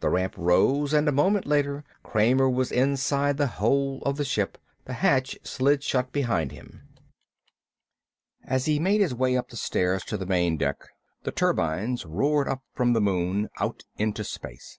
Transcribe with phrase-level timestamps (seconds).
[0.00, 4.56] The ramp rose, and a moment later Kramer was inside the hold of the ship.
[4.86, 6.88] The hatch slid shut behind him.
[8.42, 10.84] As he made his way up the stairs to the main deck
[11.24, 14.78] the turbines roared up from the moon, out into space.